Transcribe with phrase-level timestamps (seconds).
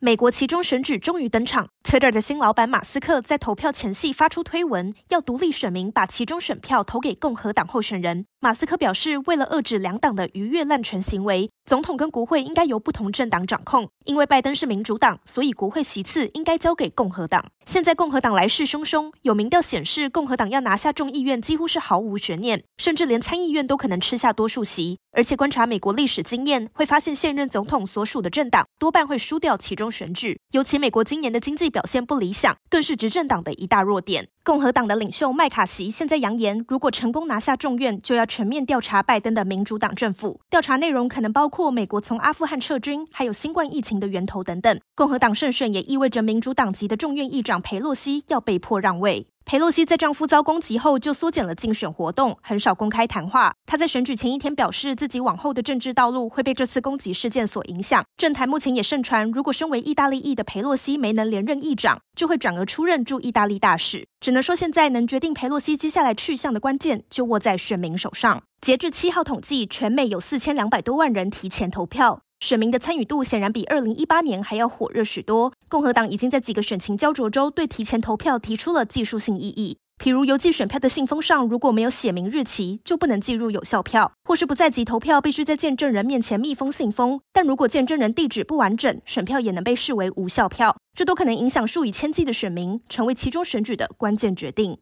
[0.00, 8.24] 美国期中选举终于登场，Twitter 的新老板马斯克在投票前夕发出推文，要独立选民把期中选票投给共和党候选人。
[8.38, 13.88] 马斯克表示，为了遏制两党的逾越滥权行为，总统跟国会应该由不同政党掌控。
[14.04, 17.44] 因为拜登是民主党，所以国会席次应该交给共和党。
[17.66, 25.00] 现在共和党来势汹汹，有民调显示，共和党要拿下众议院几乎是毫无悬念，甚至连参议院都可能吃下多数席。
[25.18, 34.28] 而且观察美国历史经验，会发现现任总统所属的政党多半会输掉其中选举，尤其美国今年的经济表现不理想，更是执政党的一大弱点。
[34.44, 40.40] 共和党的领袖麦卡锡现在扬言，如果成功拿下众院，就要全面调查拜登的民主党政府。
[40.48, 44.80] 调查内容可能包括美国从阿富汗撤军，还有新冠疫情的源头等等。
[44.94, 49.26] 共和党胜选也意味着民主党籍的众院议长佩洛西要被迫让位。
[49.48, 53.54] 裴洛西在丈夫遭攻击后就缩减了竞选活动，很少公开谈话。
[53.64, 58.04] 她在选举前一天表示，自己往后的政治道路会被这次攻击事件所影响。
[58.18, 64.06] 政坛目前也盛传，如果身为意大利裔的裴洛西没能连任议长，就会转而出任驻意大利大使。
[64.20, 68.42] 只能说，现在能决定裴洛西接下来去向的关键，就握在选民手上。
[68.60, 72.20] 截至七号统计，全美有四千两百多万人提前投票。
[72.40, 75.52] 选民的参与度显然比二零一八年还要火热许多。
[75.68, 90.76] 共和党已经在几个选情焦灼州对提前投票提出了技术性异议，譬如邮寄选票的信封上如果没有写明日期，就不能计入有效票；或是不在即投票必须在见证人面前密封信封，但如果见证人地址不完整，选票也能被视为无效票。
[90.94, 94.76] 这都可能影响数以千计的选民，成为其中选举的关键决定。